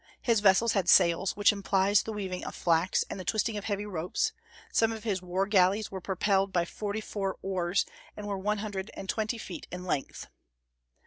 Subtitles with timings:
[0.19, 3.85] His vessels had sails, which implies the weaving of flax and the twisting of heavy
[3.85, 4.33] ropes;
[4.71, 7.85] some of his war galleys were propelled by forty four oars,
[8.17, 10.27] and were one hundred and twenty feet in length.